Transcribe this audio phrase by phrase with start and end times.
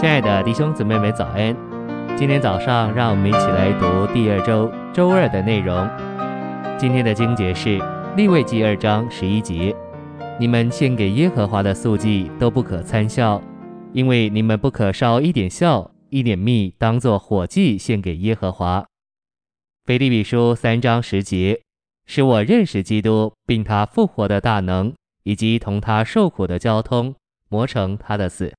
[0.00, 1.56] 亲爱的弟兄姊妹们，早安！
[2.16, 5.76] 今天早上，让我们一起来读第二周周二的内容。
[6.78, 7.82] 今天的经节是
[8.16, 9.74] 利未记二章十一节：
[10.38, 13.42] 你们献给耶和华的素祭都不可参笑，
[13.92, 18.86] 因为你们不可烧一点笑、一点蜜，当作火祭献给耶和华。
[19.84, 21.60] 腓立比书三章十节：
[22.06, 24.94] 使我认识基督，并他复活的大能，
[25.24, 27.16] 以及同他受苦的交通，
[27.48, 28.54] 磨成他的死。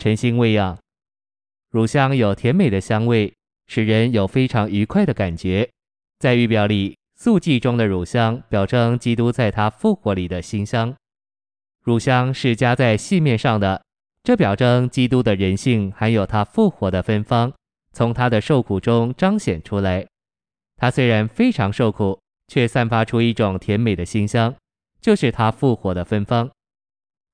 [0.00, 0.78] 晨星喂养，
[1.68, 3.34] 乳香有甜美的香味，
[3.66, 5.68] 使人有非常愉快的感觉。
[6.18, 10.96] 在预表里，素祭中的乳香表征基督在他复活里的馨香。
[11.84, 13.84] 乳香是加在细面上的，
[14.22, 17.52] 这表征基督的人性还有他复活的芬芳，
[17.92, 20.06] 从他的受苦中彰显出来。
[20.78, 24.56] 他虽然非常受苦，却散发出一种甜美的馨香，
[24.98, 26.50] 就是他复活的芬芳。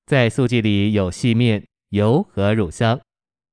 [0.05, 1.63] 在素祭里有细面。
[1.89, 2.99] 油和乳香，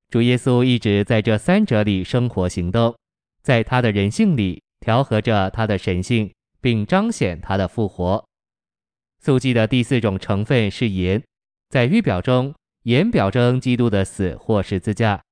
[0.08, 2.96] 主耶稣一直在这三者里生活行动，
[3.42, 8.24] 在他的人性里调和着他的神性，并彰显他的复活。
[9.20, 11.22] 素祭的第四种成分是盐，
[11.70, 15.22] 在预表中，盐表征基督的死或十字架，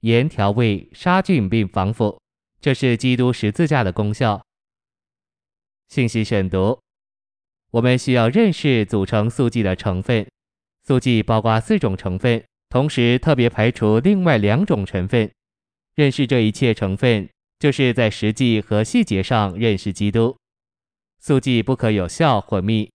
[0.00, 2.20] 盐调味、杀菌并防腐，
[2.60, 4.44] 这是基督十字架的功效。
[5.88, 6.80] 信息选读，
[7.70, 10.26] 我们需要认识组成素祭的成分。
[10.90, 15.30] 素祭包括四种成分，同时特别排除另外两种成分。
[15.94, 17.28] 认识这一切成分，
[17.60, 20.36] 就是在实际和细节上认识基督。
[21.20, 22.90] 素祭不可有效或蜜，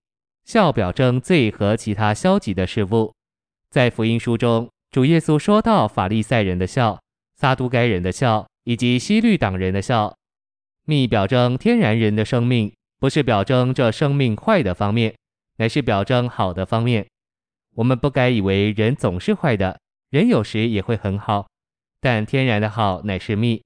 [0.45, 3.13] 酵表征罪和其他消极的事物。
[3.69, 6.99] 在福音书中，主耶稣说到法利赛人的效、
[7.37, 10.13] 撒都该人的效以及希律党人的酵。
[10.83, 15.15] 蜜表征天然人的生命，不是表征这生命坏的方面，
[15.59, 17.07] 乃是表征好的方面。
[17.75, 21.47] 我们不该以为人总是坏的，人有时也会很好。
[21.99, 23.63] 但天然的好乃是蜜，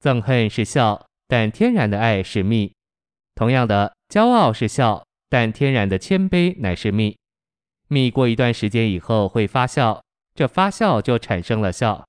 [0.00, 2.72] 憎恨是笑，但天然的爱是蜜。
[3.34, 7.16] 同样的，骄傲是笑，但天然的谦卑乃是蜜。
[7.88, 10.00] 蜜过一段时间以后会发酵，
[10.34, 12.06] 这发酵就产生了笑。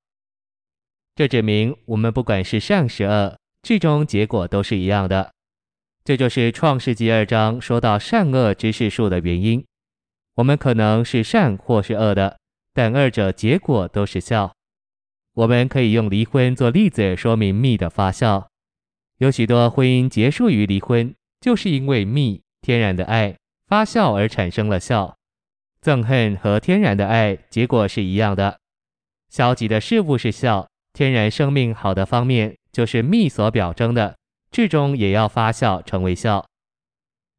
[1.16, 5.32] 这指明我们不管是善是恶，最终结果都是一样的。
[6.04, 9.64] 这就是创世纪二章说到善恶知识树的原因。
[10.36, 12.38] 我们可能是善或是恶的，
[12.74, 14.54] 但二者结果都是孝。
[15.34, 18.46] 我们可以用离婚做例子说明蜜的发酵。
[19.18, 23.38] 有许多婚姻结束于离婚，就是因为蜜天然的爱
[23.68, 25.14] 发酵而产生了酵。
[25.82, 28.60] 憎恨和天然的爱结果是一样的。
[29.30, 34.18] 消极的事物是酵，天然生命好的方面就是蜜所表征的，
[34.52, 36.44] 至终也要发酵成为酵。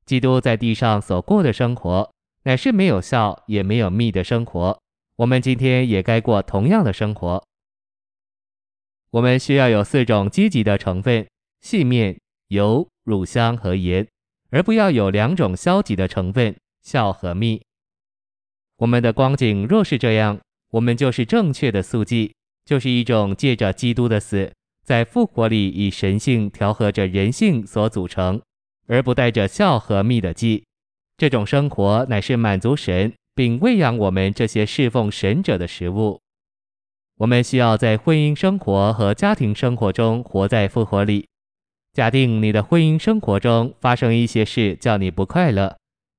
[0.04, 2.10] 基督在地上所过的生活，
[2.44, 4.80] 乃是没有笑也没有蜜的生活。
[5.16, 7.44] 我们今天也该过同样的生活。
[9.10, 11.28] 我们需要有四种积极的成分：
[11.60, 14.08] 细面、油、乳香和盐，
[14.50, 17.62] 而不要有两种消极的成分：笑和蜜。
[18.78, 28.40] 我们的光景若是这样，我们就是正确的素祭，就是一种借着基督的死，在复活里以神性调和着人性所组成，
[28.88, 30.64] 而不带着笑和蜜的祭。
[31.22, 36.20] 这种生活乃是满足神，并喂养我们这些侍奉神者的食物。
[37.18, 41.28] 我们需要在婚姻生活和家庭生活中活在复活里。
[41.92, 45.76] 假定你的婚姻生活中发生一些事叫你不快乐，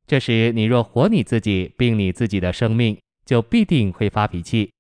[0.08, 4.72] 这时你若活你自己，并你自己的生命，就必定会发脾气。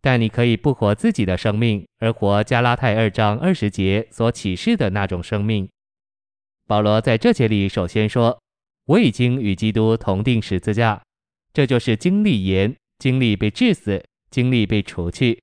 [0.00, 5.68] 但你可以不活自己的生命，而活加拉太二章二十节所启示的那种生命。
[6.66, 8.36] 保罗在这节里首先说。
[8.86, 11.02] 我已经与基督同钉十字架，
[11.52, 15.42] 这就是经历盐，经历被治死，经历被除去。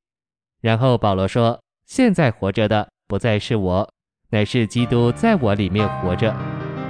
[0.61, 3.93] 然后保罗说：“现在活着的不再是我，
[4.29, 6.35] 乃是基督在我里面活着。”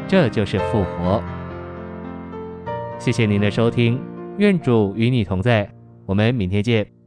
[0.10, 1.24] 这就是复活。
[3.00, 3.98] 谢谢您的收听，
[4.38, 5.74] 愿主与你同在，
[6.06, 7.01] 我们明天见。